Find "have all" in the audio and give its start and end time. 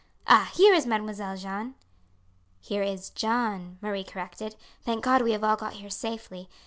5.33-5.55